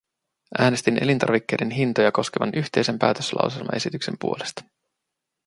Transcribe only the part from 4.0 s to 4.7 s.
puolesta.